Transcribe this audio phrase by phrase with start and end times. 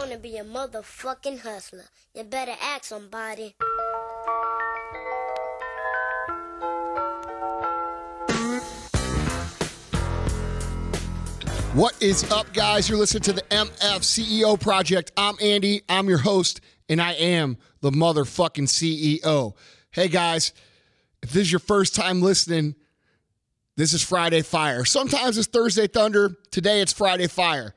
[0.00, 1.84] I wanna be a motherfucking hustler.
[2.14, 3.54] You better ask somebody.
[11.74, 12.88] What is up, guys?
[12.88, 15.12] You're listening to the MF CEO Project.
[15.18, 15.82] I'm Andy.
[15.86, 19.52] I'm your host, and I am the motherfucking CEO.
[19.90, 20.54] Hey, guys,
[21.22, 22.74] if this is your first time listening,
[23.76, 24.86] this is Friday Fire.
[24.86, 26.38] Sometimes it's Thursday Thunder.
[26.50, 27.74] Today it's Friday Fire.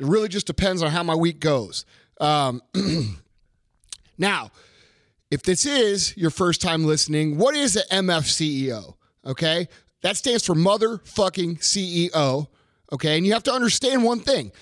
[0.00, 1.84] It really just depends on how my week goes.
[2.22, 2.62] Um,
[4.18, 4.50] now,
[5.30, 8.94] if this is your first time listening, what is an MF CEO?
[9.26, 9.68] Okay,
[10.00, 12.46] that stands for motherfucking CEO.
[12.90, 14.52] Okay, and you have to understand one thing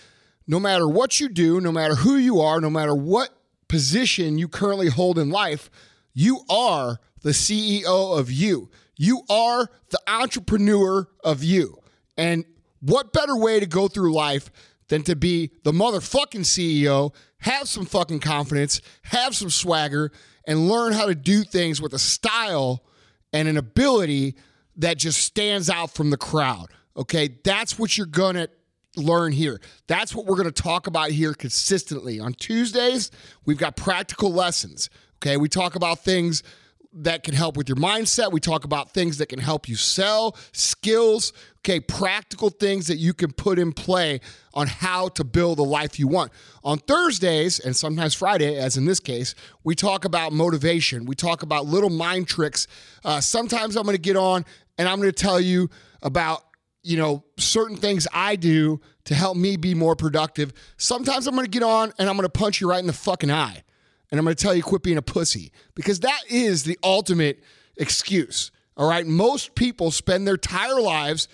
[0.49, 3.31] no matter what you do, no matter who you are, no matter what
[3.69, 5.71] position you currently hold in life,
[6.15, 8.71] you are the CEO of you.
[8.97, 11.79] You are the entrepreneur of you.
[12.17, 12.45] And
[12.81, 14.51] what better way to go through life
[14.89, 20.11] than to be the motherfucking CEO, have some fucking confidence, have some swagger,
[20.47, 22.85] and learn how to do things with a style
[23.33, 24.35] and an ability
[24.77, 26.69] that just stands out from the crowd.
[26.97, 28.49] Okay, that's what you're gonna
[28.97, 29.61] learn here.
[29.87, 32.19] That's what we're gonna talk about here consistently.
[32.19, 33.11] On Tuesdays,
[33.45, 34.89] we've got practical lessons.
[35.17, 36.43] Okay, we talk about things
[36.93, 38.33] that can help with your mindset.
[38.33, 43.13] We talk about things that can help you sell, skills, okay, practical things that you
[43.13, 44.21] can put in play
[44.55, 46.33] on how to build the life you want.
[46.65, 51.05] On Thursdays, and sometimes Friday, as in this case, we talk about motivation.
[51.05, 52.67] We talk about little mind tricks.
[53.05, 54.45] Uh, sometimes I'm gonna get on
[54.79, 55.69] and I'm gonna tell you
[56.03, 56.43] about
[56.83, 60.53] you know, certain things I do to help me be more productive.
[60.77, 62.93] Sometimes I'm going to get on and I'm going to punch you right in the
[62.93, 63.63] fucking eye.
[64.11, 67.43] And I'm going to tell you quit being a pussy because that is the ultimate
[67.77, 68.51] excuse.
[68.77, 69.07] All right.
[69.07, 71.29] Most people spend their entire lives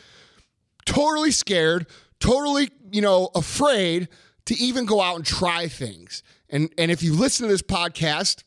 [0.87, 1.87] totally scared,
[2.21, 4.09] totally, you know, afraid
[4.47, 6.23] to even go out and try things.
[6.51, 8.43] And and if you listen to this podcast,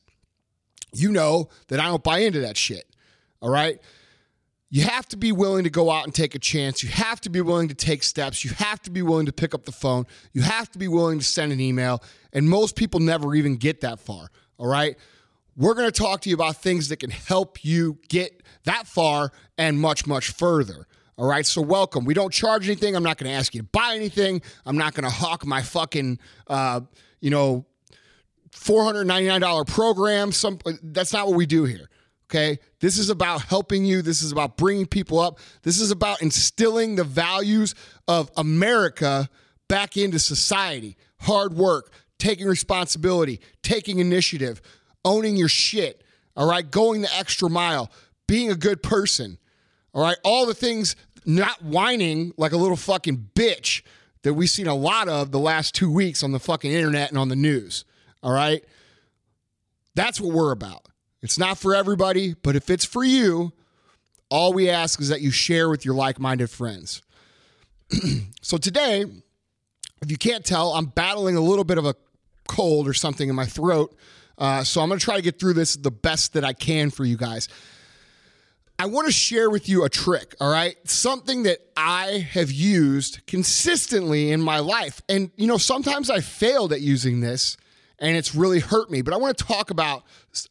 [0.94, 2.86] you know that I don't buy into that shit.
[3.41, 3.80] All right?
[4.70, 6.84] You have to be willing to go out and take a chance.
[6.84, 8.44] You have to be willing to take steps.
[8.44, 10.06] You have to be willing to pick up the phone.
[10.34, 12.03] You have to be willing to send an email.
[12.34, 14.30] And most people never even get that far.
[14.58, 14.97] All right.
[15.56, 19.31] We're going to talk to you about things that can help you get that far
[19.58, 20.86] and much, much further.
[21.18, 21.46] All right.
[21.46, 22.03] So, welcome.
[22.03, 22.96] We don't charge anything.
[22.96, 24.41] I'm not going to ask you to buy anything.
[24.66, 26.81] I'm not going to hawk my fucking, uh,
[27.22, 27.66] you know,
[28.52, 30.31] $499 program.
[30.31, 31.90] Some, that's not what we do here.
[32.30, 32.60] Okay.
[32.82, 34.02] This is about helping you.
[34.02, 35.40] This is about bringing people up.
[35.64, 37.74] This is about instilling the values
[38.08, 39.30] of America
[39.70, 40.98] back into society.
[41.22, 44.62] Hard work, taking responsibility, taking initiative,
[45.06, 46.04] owning your shit.
[46.36, 46.70] All right.
[46.70, 47.90] Going the extra mile,
[48.28, 49.38] being a good person.
[49.94, 50.18] All right.
[50.26, 53.84] All the things, not whining like a little fucking bitch
[54.24, 57.18] that we've seen a lot of the last two weeks on the fucking internet and
[57.18, 57.86] on the news.
[58.22, 58.66] All right.
[59.96, 60.88] That's what we're about.
[61.28, 63.52] It's not for everybody, but if it's for you,
[64.30, 67.02] all we ask is that you share with your like minded friends.
[68.42, 69.04] so today,
[70.02, 71.96] if you can't tell, I'm battling a little bit of a
[72.48, 73.94] cold or something in my throat.
[74.38, 76.92] Uh, so I'm going to try to get through this the best that I can
[76.92, 77.50] for you guys.
[78.80, 80.78] I want to share with you a trick, all right?
[80.86, 85.02] Something that I have used consistently in my life.
[85.09, 87.58] And, you know, sometimes I failed at using this
[88.00, 89.02] and it's really hurt me.
[89.02, 90.03] But I want to talk about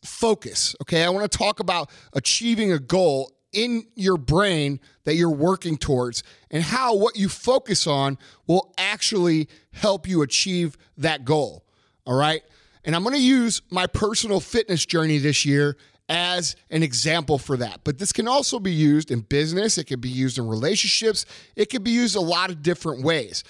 [0.04, 1.04] focus, okay?
[1.04, 6.22] I want to talk about achieving a goal in your brain that you're working towards
[6.50, 11.64] and how what you focus on will actually help you achieve that goal,
[12.06, 12.42] all right?
[12.84, 15.76] And I'm going to use my personal fitness journey this year
[16.08, 17.80] as an example for that.
[17.82, 21.26] But this can also be used in business, it can be used in relationships,
[21.56, 23.42] it can be used a lot of different ways.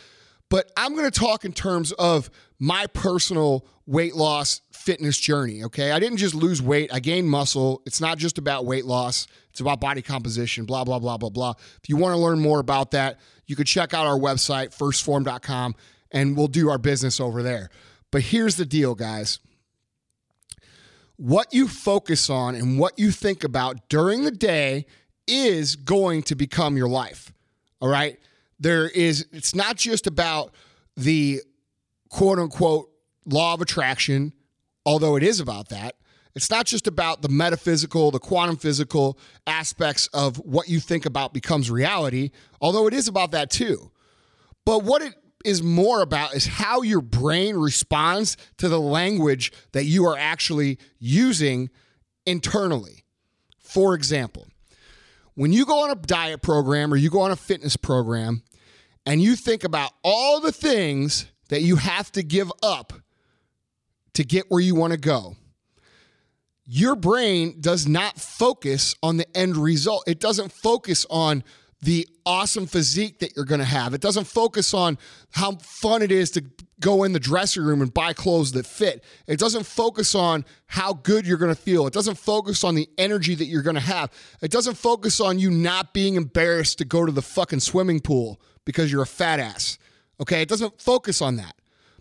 [0.49, 5.65] But I'm going to talk in terms of my personal weight loss fitness journey.
[5.65, 5.91] Okay.
[5.91, 7.83] I didn't just lose weight, I gained muscle.
[7.87, 11.55] It's not just about weight loss, it's about body composition, blah, blah, blah, blah, blah.
[11.83, 15.75] If you want to learn more about that, you could check out our website, firstform.com,
[16.12, 17.71] and we'll do our business over there.
[18.11, 19.41] But here's the deal, guys.
[21.16, 24.87] What you focus on and what you think about during the day
[25.27, 27.33] is going to become your life.
[27.81, 28.19] All right.
[28.59, 30.53] There is, it's not just about
[30.97, 31.43] the
[32.09, 32.91] quote unquote
[33.27, 34.33] law of attraction,
[34.85, 35.97] although it is about that.
[36.35, 41.33] It's not just about the metaphysical, the quantum physical aspects of what you think about
[41.33, 42.31] becomes reality,
[42.61, 43.91] although it is about that too.
[44.67, 45.15] But what it
[45.47, 50.79] is more about is how your brain responds to the language that you are actually
[50.99, 51.71] using
[52.27, 53.05] internally.
[53.59, 54.49] For example,
[55.36, 58.42] when you go on a diet program or you go on a fitness program
[59.04, 62.92] and you think about all the things that you have to give up
[64.15, 65.36] to get where you want to go,
[66.65, 70.03] your brain does not focus on the end result.
[70.09, 71.44] It doesn't focus on
[71.83, 73.95] the awesome physique that you're going to have.
[73.95, 74.99] It doesn't focus on
[75.33, 76.45] how fun it is to
[76.81, 79.05] go in the dressing room and buy clothes that fit.
[79.27, 81.87] It doesn't focus on how good you're going to feel.
[81.87, 84.11] It doesn't focus on the energy that you're going to have.
[84.43, 88.41] It doesn't focus on you not being embarrassed to go to the fucking swimming pool
[88.65, 89.79] because you're a fat ass.
[90.21, 90.43] Okay?
[90.43, 91.55] It doesn't focus on that.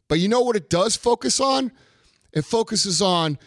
[0.08, 1.72] But you know what it does focus on?
[2.34, 3.38] It focuses on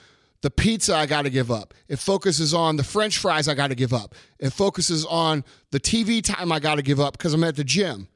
[0.43, 1.75] the pizza I got to give up.
[1.88, 4.14] It focuses on the french fries I got to give up.
[4.38, 7.64] It focuses on the TV time I got to give up because I'm at the
[7.64, 8.08] gym.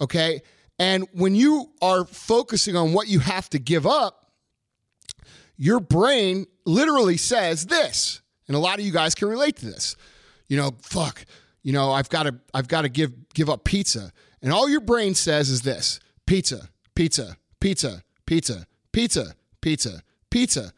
[0.00, 0.42] Okay?
[0.78, 4.32] And when you are focusing on what you have to give up,
[5.56, 8.20] your brain literally says this.
[8.48, 9.96] And a lot of you guys can relate to this.
[10.48, 11.24] You know, fuck,
[11.62, 14.12] you know, I've got to I've got to give give up pizza.
[14.42, 20.72] And all your brain says is this: pizza, pizza, pizza, pizza, pizza, pizza, pizza, pizza.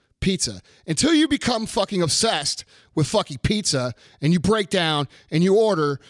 [0.86, 2.64] Until you become fucking obsessed
[2.94, 6.00] with fucking pizza and you break down and you order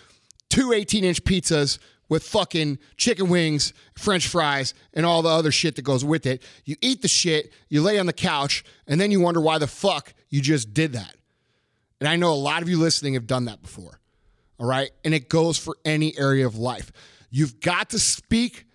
[0.49, 5.83] two 18-inch pizzas with fucking chicken wings, french fries, and all the other shit that
[5.83, 6.43] goes with it.
[6.65, 9.67] You eat the shit, you lay on the couch, and then you wonder why the
[9.67, 11.17] fuck you just did that.
[12.01, 14.01] And I know a lot of you listening have done that before.
[14.59, 14.91] All right.
[15.05, 16.93] And it goes for any area of life.
[17.31, 18.67] You've got to speak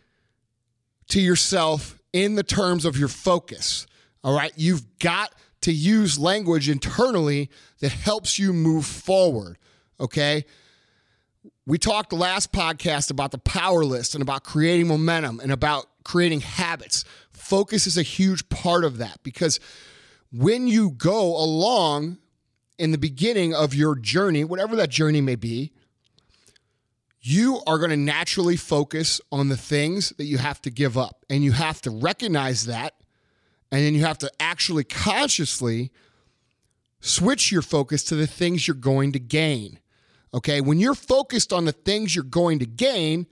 [1.09, 3.87] to yourself in the terms of your focus.
[4.23, 4.51] All right.
[4.55, 9.57] You've got to use language internally that helps you move forward.
[9.99, 10.45] Okay.
[11.65, 16.41] We talked last podcast about the power list and about creating momentum and about creating
[16.41, 17.05] habits.
[17.31, 19.59] Focus is a huge part of that because
[20.31, 22.17] when you go along
[22.77, 25.71] in the beginning of your journey, whatever that journey may be,
[27.21, 31.23] you are going to naturally focus on the things that you have to give up.
[31.29, 32.95] And you have to recognize that.
[33.71, 35.91] And then you have to actually consciously
[36.99, 39.79] switch your focus to the things you're going to gain.
[40.33, 40.61] Okay.
[40.61, 43.27] When you're focused on the things you're going to gain,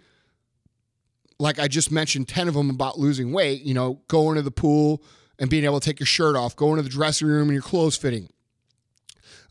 [1.40, 4.52] like I just mentioned 10 of them about losing weight, you know, going to the
[4.52, 5.04] pool
[5.40, 7.62] and being able to take your shirt off, going to the dressing room and your
[7.62, 8.30] clothes fitting,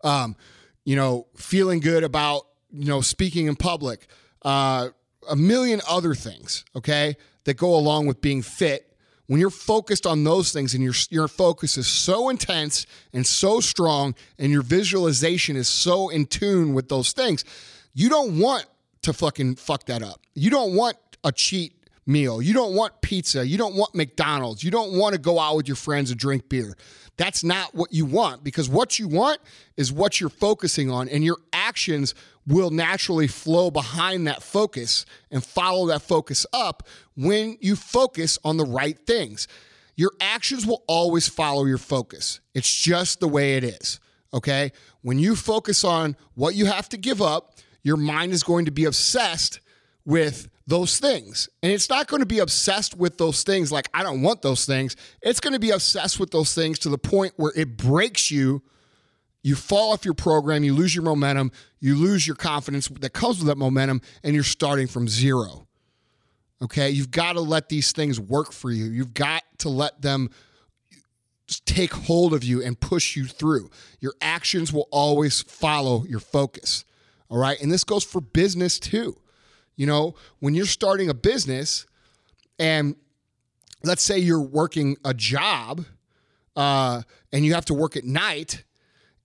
[0.04, 0.36] um,
[0.84, 4.06] you know, feeling good about, you know, speaking in public,
[4.42, 4.88] uh,
[5.28, 8.87] a million other things, okay, that go along with being fit.
[9.28, 13.60] When you're focused on those things and your, your focus is so intense and so
[13.60, 17.44] strong and your visualization is so in tune with those things,
[17.92, 18.64] you don't want
[19.02, 20.22] to fucking fuck that up.
[20.34, 21.77] You don't want a cheat
[22.08, 22.42] meal.
[22.42, 23.46] You don't want pizza.
[23.46, 24.64] You don't want McDonald's.
[24.64, 26.74] You don't want to go out with your friends and drink beer.
[27.18, 29.40] That's not what you want because what you want
[29.76, 32.14] is what you're focusing on, and your actions
[32.46, 38.56] will naturally flow behind that focus and follow that focus up when you focus on
[38.56, 39.46] the right things.
[39.96, 42.40] Your actions will always follow your focus.
[42.54, 44.00] It's just the way it is.
[44.32, 44.72] Okay.
[45.02, 48.70] When you focus on what you have to give up, your mind is going to
[48.70, 49.60] be obsessed
[50.08, 51.50] with those things.
[51.62, 54.64] And it's not going to be obsessed with those things like, I don't want those
[54.64, 54.96] things.
[55.20, 58.62] It's going to be obsessed with those things to the point where it breaks you.
[59.42, 63.38] You fall off your program, you lose your momentum, you lose your confidence that comes
[63.38, 65.68] with that momentum, and you're starting from zero.
[66.62, 66.88] Okay.
[66.88, 68.86] You've got to let these things work for you.
[68.86, 70.30] You've got to let them
[71.66, 73.68] take hold of you and push you through.
[74.00, 76.86] Your actions will always follow your focus.
[77.28, 77.60] All right.
[77.60, 79.18] And this goes for business too.
[79.78, 81.86] You know, when you're starting a business
[82.58, 82.96] and
[83.84, 85.86] let's say you're working a job
[86.56, 88.64] uh, and you have to work at night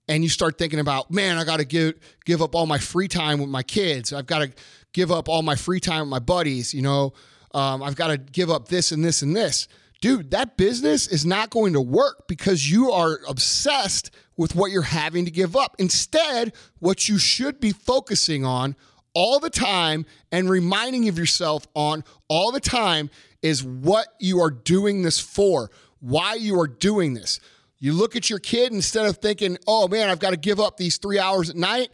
[0.07, 3.07] and you start thinking about, man, I got to give give up all my free
[3.07, 4.13] time with my kids.
[4.13, 4.51] I've got to
[4.93, 6.71] give up all my free time with my buddies.
[6.71, 7.13] You know,
[7.55, 9.67] um, I've got to give up this and this and this.
[10.01, 14.83] Dude, that business is not going to work because you are obsessed with what you're
[14.83, 15.75] having to give up.
[15.79, 18.75] Instead, what you should be focusing on
[19.13, 23.09] all the time and reminding of yourself on all the time
[23.41, 27.39] is what you are doing this for, why you are doing this.
[27.79, 30.77] You look at your kid instead of thinking, oh man, I've got to give up
[30.77, 31.89] these three hours at night.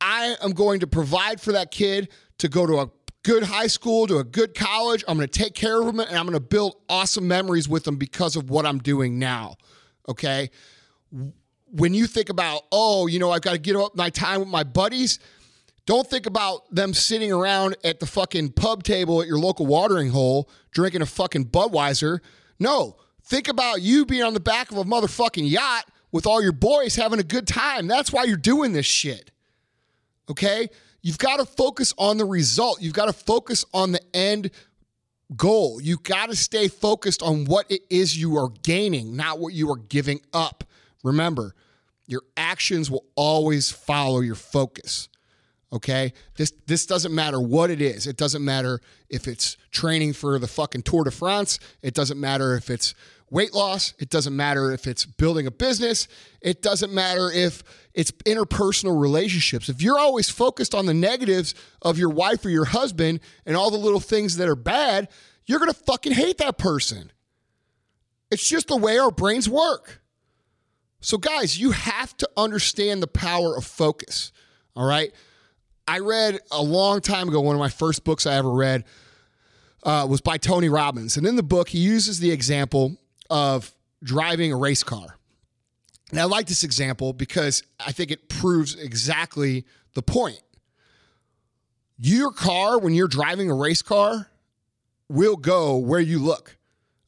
[0.00, 2.90] I am going to provide for that kid to go to a
[3.22, 5.04] good high school, to a good college.
[5.06, 7.84] I'm going to take care of them and I'm going to build awesome memories with
[7.84, 9.56] them because of what I'm doing now.
[10.08, 10.50] Okay.
[11.72, 14.48] When you think about, oh, you know, I've got to give up my time with
[14.48, 15.18] my buddies,
[15.86, 20.10] don't think about them sitting around at the fucking pub table at your local watering
[20.10, 22.20] hole drinking a fucking Budweiser.
[22.58, 26.52] No, think about you being on the back of a motherfucking yacht with all your
[26.52, 27.86] boys having a good time.
[27.86, 29.30] That's why you're doing this shit.
[30.28, 30.68] Okay?
[31.02, 32.82] You've got to focus on the result.
[32.82, 34.50] You've got to focus on the end
[35.36, 35.80] goal.
[35.80, 39.70] You've got to stay focused on what it is you are gaining, not what you
[39.70, 40.64] are giving up.
[41.02, 41.54] Remember,
[42.06, 45.08] your actions will always follow your focus.
[45.72, 46.12] Okay?
[46.36, 48.06] This this doesn't matter what it is.
[48.06, 51.58] It doesn't matter if it's training for the fucking Tour de France.
[51.82, 52.94] It doesn't matter if it's
[53.30, 53.94] weight loss.
[53.98, 56.08] It doesn't matter if it's building a business.
[56.40, 57.62] It doesn't matter if
[57.94, 59.68] it's interpersonal relationships.
[59.68, 63.70] If you're always focused on the negatives of your wife or your husband and all
[63.70, 65.08] the little things that are bad,
[65.46, 67.12] you're going to fucking hate that person.
[68.30, 70.00] It's just the way our brains work.
[71.00, 74.32] So, guys, you have to understand the power of focus.
[74.76, 75.12] All right.
[75.86, 78.84] I read a long time ago, one of my first books I ever read
[79.82, 81.16] uh, was by Tony Robbins.
[81.16, 82.96] And in the book, he uses the example
[83.28, 85.16] of driving a race car.
[86.10, 90.40] And I like this example because I think it proves exactly the point.
[91.98, 94.30] Your car, when you're driving a race car,
[95.08, 96.56] will go where you look.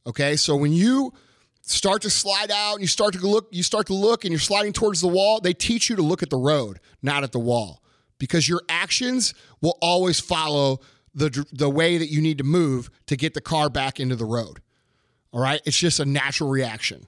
[0.05, 0.35] Okay.
[0.35, 1.13] So when you
[1.61, 4.39] start to slide out and you start to look, you start to look and you're
[4.39, 7.39] sliding towards the wall, they teach you to look at the road, not at the
[7.39, 7.81] wall,
[8.23, 10.79] because your actions will always follow
[11.13, 14.23] the, the way that you need to move to get the car back into the
[14.23, 14.61] road.
[15.33, 15.61] All right.
[15.65, 17.05] It's just a natural reaction.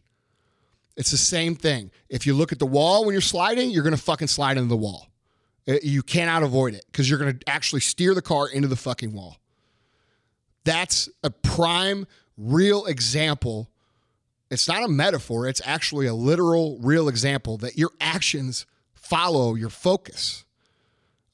[0.98, 1.90] It's the same thing.
[2.10, 4.68] If you look at the wall when you're sliding, you're going to fucking slide into
[4.68, 5.08] the wall.
[5.66, 8.76] Uh, you cannot avoid it because you're going to actually steer the car into the
[8.76, 9.38] fucking wall.
[10.66, 12.08] That's a prime,
[12.38, 13.70] real example.
[14.52, 19.70] It's not a metaphor, it's actually a literal, real example that your actions follow your
[19.70, 20.45] focus.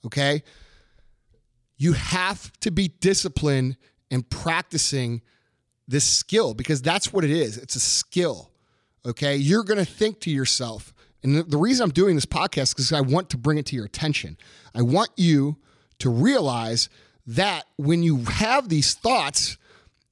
[0.05, 0.43] Okay?
[1.77, 3.77] You have to be disciplined
[4.09, 5.21] in practicing
[5.87, 7.57] this skill because that's what it is.
[7.57, 8.51] It's a skill.
[9.05, 9.35] Okay?
[9.35, 10.93] You're to think to yourself,
[11.23, 13.75] and the reason I'm doing this podcast is because I want to bring it to
[13.75, 14.37] your attention.
[14.73, 15.57] I want you
[15.99, 16.89] to realize
[17.27, 19.57] that when you have these thoughts,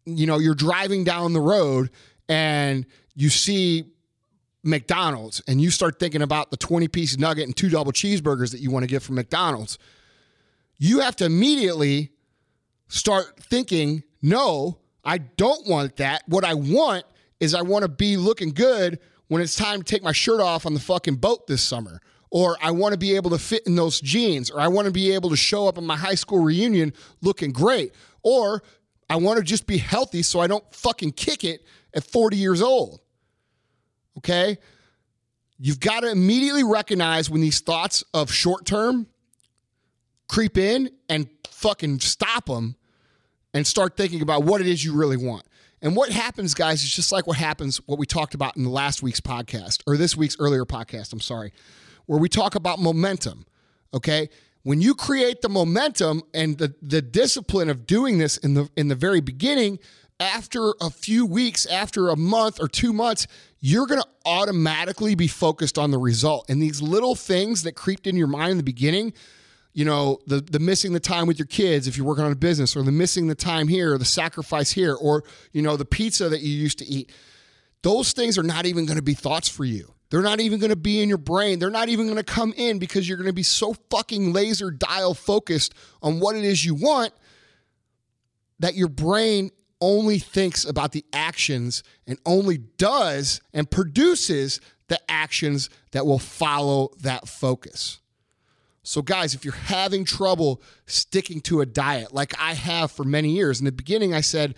[0.06, 1.90] you know, you're driving down the road
[2.28, 3.86] and you see
[4.64, 8.60] McDonald's and you start thinking about the 20 piece nugget and two double cheeseburgers that
[8.60, 9.78] you want to get from McDonald's,
[10.78, 12.12] you have to immediately
[12.88, 16.24] start thinking, no, I don't want that.
[16.28, 17.06] What I want
[17.40, 20.66] is I want to be looking good when it's time to take my shirt off
[20.66, 22.02] on the fucking boat this summer
[22.32, 24.92] or I want to be able to fit in those jeans, or I want to
[24.92, 28.62] be able to show up at my high school reunion looking great, or
[29.10, 32.62] I want to just be healthy so I don't fucking kick it at 40 years
[32.62, 33.02] old.
[34.18, 34.58] Okay?
[35.58, 39.08] You've got to immediately recognize when these thoughts of short term
[40.28, 42.76] creep in and fucking stop them
[43.54, 45.44] and start thinking about what it is you really want.
[45.82, 48.70] And what happens, guys, is just like what happens, what we talked about in the
[48.70, 51.52] last week's podcast, or this week's earlier podcast, I'm sorry
[52.10, 53.46] where we talk about momentum.
[53.94, 54.30] Okay.
[54.64, 58.88] When you create the momentum and the, the discipline of doing this in the in
[58.88, 59.78] the very beginning,
[60.20, 63.28] after a few weeks, after a month or two months,
[63.62, 66.50] you're going to automatically be focused on the result.
[66.50, 69.14] And these little things that creeped in your mind in the beginning,
[69.74, 72.36] you know, the the missing the time with your kids if you're working on a
[72.36, 75.24] business, or the missing the time here, or the sacrifice here, or
[75.54, 77.12] you know, the pizza that you used to eat.
[77.82, 79.94] Those things are not even going to be thoughts for you.
[80.10, 81.60] They're not even going to be in your brain.
[81.60, 84.72] They're not even going to come in because you're going to be so fucking laser
[84.72, 87.14] dial focused on what it is you want
[88.60, 95.70] that your brain only thinks about the actions and only does and produces the actions
[95.92, 98.00] that will follow that focus.
[98.84, 103.30] So, guys, if you're having trouble sticking to a diet like I have for many
[103.30, 104.56] years, in the beginning I said,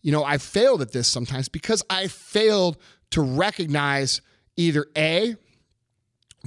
[0.00, 2.76] you know, I failed at this sometimes because I failed
[3.10, 4.20] to recognize
[4.56, 5.36] either A,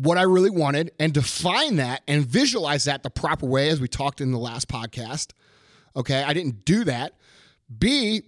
[0.01, 3.87] what I really wanted and define that and visualize that the proper way, as we
[3.87, 5.31] talked in the last podcast.
[5.95, 7.16] Okay, I didn't do that.
[7.75, 8.23] B,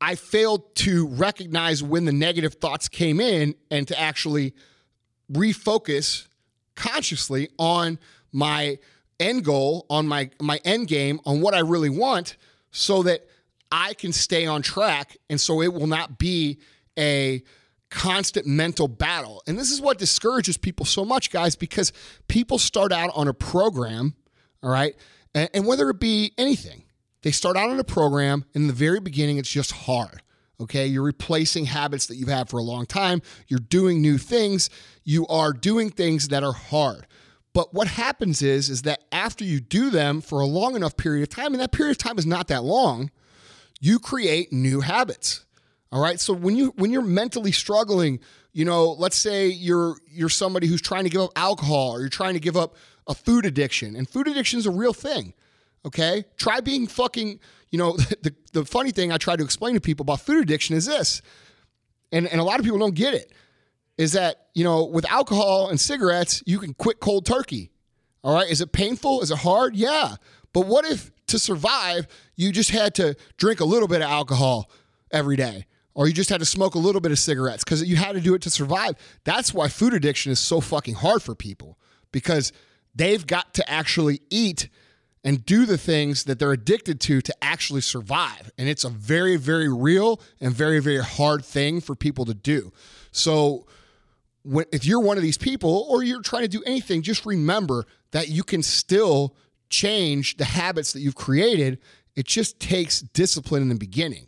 [0.00, 4.54] I failed to recognize when the negative thoughts came in and to actually
[5.32, 6.26] refocus
[6.74, 7.98] consciously on
[8.32, 8.78] my
[9.18, 12.36] end goal, on my my end game, on what I really want,
[12.70, 13.26] so that
[13.72, 16.58] I can stay on track, and so it will not be
[16.98, 17.42] a
[17.90, 19.42] constant mental battle.
[19.46, 21.92] And this is what discourages people so much, guys, because
[22.28, 24.14] people start out on a program,
[24.62, 24.94] all right,
[25.34, 26.83] and, and whether it be anything,
[27.24, 30.22] they start out in a program, and in the very beginning, it's just hard.
[30.60, 33.22] Okay, you're replacing habits that you've had for a long time.
[33.48, 34.68] You're doing new things.
[35.04, 37.06] You are doing things that are hard.
[37.54, 41.22] But what happens is, is that after you do them for a long enough period
[41.22, 43.10] of time, and that period of time is not that long,
[43.80, 45.46] you create new habits.
[45.90, 46.20] All right.
[46.20, 48.20] So when you when you're mentally struggling,
[48.52, 52.08] you know, let's say you're you're somebody who's trying to give up alcohol or you're
[52.10, 52.76] trying to give up
[53.06, 55.32] a food addiction, and food addiction is a real thing.
[55.84, 56.24] Okay?
[56.36, 60.04] Try being fucking, you know, the, the funny thing I try to explain to people
[60.04, 61.22] about food addiction is this,
[62.12, 63.32] and, and a lot of people don't get it,
[63.98, 67.70] is that, you know, with alcohol and cigarettes, you can quit cold turkey.
[68.22, 68.50] All right?
[68.50, 69.20] Is it painful?
[69.20, 69.76] Is it hard?
[69.76, 70.16] Yeah.
[70.52, 74.70] But what if to survive, you just had to drink a little bit of alcohol
[75.10, 75.66] every day?
[75.94, 78.20] Or you just had to smoke a little bit of cigarettes because you had to
[78.20, 78.94] do it to survive.
[79.24, 81.78] That's why food addiction is so fucking hard for people
[82.10, 82.52] because
[82.94, 84.68] they've got to actually eat
[85.24, 88.52] and do the things that they're addicted to to actually survive.
[88.58, 92.72] And it's a very, very real and very, very hard thing for people to do.
[93.10, 93.66] So,
[94.42, 97.86] when, if you're one of these people or you're trying to do anything, just remember
[98.10, 99.34] that you can still
[99.70, 101.78] change the habits that you've created.
[102.14, 104.26] It just takes discipline in the beginning.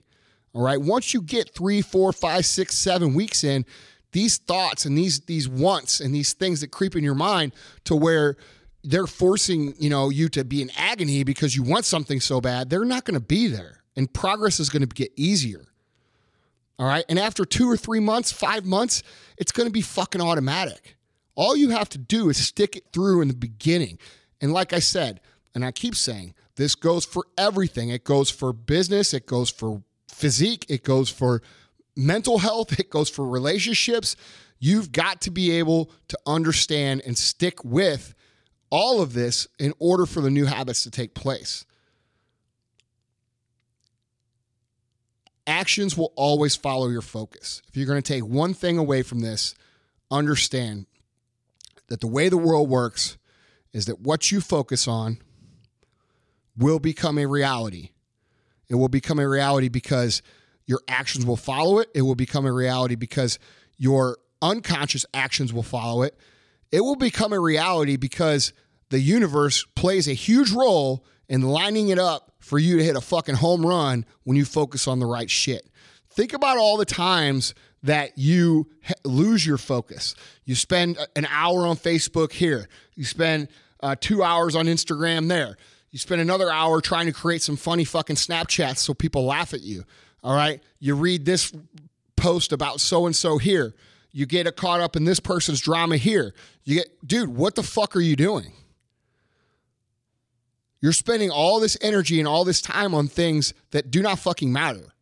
[0.55, 0.81] All right.
[0.81, 3.67] Once you get three, four, five, six, seven weeks in,
[4.13, 7.53] these thoughts and these these wants and these things that creep in your mind
[7.85, 8.39] to where
[8.87, 12.71] they're forcing you know you to be in agony because you want something so bad
[12.71, 13.83] they're not going to be there.
[13.99, 15.65] And progress is going to get easier.
[16.79, 17.07] All right?
[17.09, 19.03] And after two or three months five months
[19.37, 20.97] it's going to be fucking automatic.
[21.35, 23.99] All you have to do is stick it through in the beginning.
[24.41, 25.21] And like i said
[25.55, 27.91] and i keep saying this goes for everything.
[27.91, 31.43] It goes for business it goes for physique it goes for
[31.97, 34.15] mental health, it goes for relationships.
[34.59, 38.15] You've got to be able to understand and stick with
[38.71, 41.65] all of this in order for the new habits to take place.
[45.47, 47.63] Actions will always follow your focus.
[47.69, 49.55] If you're going to take one thing away from this,
[50.11, 50.87] understand
[51.89, 53.17] that the way the world works
[53.73, 55.19] is that what you focus on
[56.57, 57.91] will become a reality.
[58.69, 60.23] It will become a reality because
[60.67, 61.89] your actions will follow it.
[61.95, 63.39] It will become a reality because
[63.79, 66.19] your unconscious actions will follow it.
[66.73, 68.53] It will become a reality because
[68.91, 73.01] the universe plays a huge role in lining it up for you to hit a
[73.01, 75.69] fucking home run when you focus on the right shit.
[76.11, 78.69] Think about all the times that you
[79.05, 80.15] lose your focus.
[80.45, 83.49] You spend an hour on Facebook here, you spend
[83.81, 85.57] uh, two hours on Instagram there,
[85.91, 89.63] you spend another hour trying to create some funny fucking Snapchats so people laugh at
[89.63, 89.85] you.
[90.23, 90.61] All right.
[90.81, 91.53] You read this
[92.17, 93.75] post about so and so here.
[94.17, 96.33] You get caught up in this person's drama here.
[96.65, 98.55] You get, dude, what the fuck are you doing?
[100.81, 104.51] You're spending all this energy and all this time on things that do not fucking
[104.51, 104.95] matter,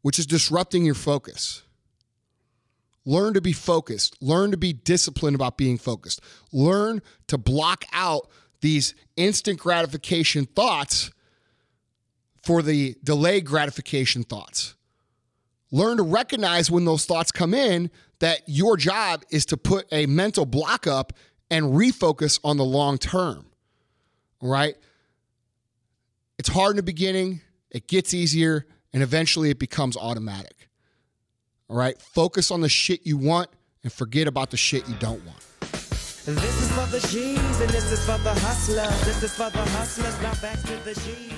[0.00, 1.64] which is disrupting your focus.
[3.04, 4.16] Learn to be focused.
[4.22, 6.22] Learn to be disciplined about being focused.
[6.50, 8.30] Learn to block out
[8.62, 11.10] these instant gratification thoughts
[12.42, 14.76] for the delayed gratification thoughts.
[15.70, 20.06] Learn to recognize when those thoughts come in that your job is to put a
[20.06, 21.12] mental block up
[21.50, 23.46] and refocus on the long term.
[24.40, 24.76] All right?
[26.38, 30.68] It's hard in the beginning, it gets easier, and eventually it becomes automatic.
[31.68, 32.00] All right?
[32.00, 33.50] Focus on the shit you want
[33.82, 35.44] and forget about the shit you don't want.
[35.60, 39.04] This is for the G's and this is for the hustlers.
[39.06, 40.14] This is for the hustlers.
[40.40, 41.37] Back to the G's.